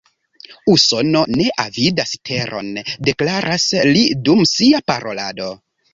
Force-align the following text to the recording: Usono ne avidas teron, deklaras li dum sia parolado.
Usono 0.71 1.19
ne 1.33 1.45
avidas 1.65 2.13
teron, 2.29 2.71
deklaras 3.11 3.67
li 3.91 4.03
dum 4.31 4.43
sia 4.57 4.85
parolado. 4.93 5.53